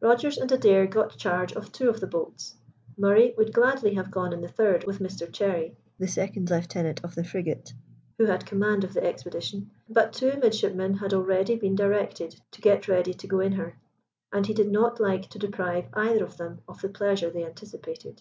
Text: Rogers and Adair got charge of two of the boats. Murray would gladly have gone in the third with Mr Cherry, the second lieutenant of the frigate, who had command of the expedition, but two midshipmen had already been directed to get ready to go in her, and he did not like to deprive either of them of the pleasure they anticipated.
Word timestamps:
Rogers 0.00 0.36
and 0.38 0.50
Adair 0.50 0.88
got 0.88 1.16
charge 1.18 1.52
of 1.52 1.70
two 1.70 1.88
of 1.88 2.00
the 2.00 2.08
boats. 2.08 2.56
Murray 2.96 3.32
would 3.38 3.52
gladly 3.52 3.94
have 3.94 4.10
gone 4.10 4.32
in 4.32 4.40
the 4.40 4.48
third 4.48 4.82
with 4.82 4.98
Mr 4.98 5.32
Cherry, 5.32 5.76
the 6.00 6.08
second 6.08 6.50
lieutenant 6.50 7.04
of 7.04 7.14
the 7.14 7.22
frigate, 7.22 7.72
who 8.18 8.24
had 8.24 8.44
command 8.44 8.82
of 8.82 8.92
the 8.92 9.04
expedition, 9.04 9.70
but 9.88 10.12
two 10.12 10.36
midshipmen 10.42 10.94
had 10.94 11.14
already 11.14 11.54
been 11.54 11.76
directed 11.76 12.40
to 12.50 12.60
get 12.60 12.88
ready 12.88 13.14
to 13.14 13.28
go 13.28 13.38
in 13.38 13.52
her, 13.52 13.78
and 14.32 14.48
he 14.48 14.52
did 14.52 14.72
not 14.72 14.98
like 14.98 15.30
to 15.30 15.38
deprive 15.38 15.86
either 15.92 16.24
of 16.24 16.38
them 16.38 16.60
of 16.66 16.80
the 16.80 16.88
pleasure 16.88 17.30
they 17.30 17.44
anticipated. 17.44 18.20